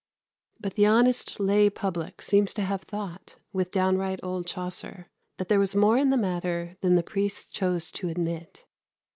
[0.59, 5.59] But the honest lay public seem to have thought, with downright old Chaucer, that there
[5.59, 8.65] was more in the matter than the priests chose to admit.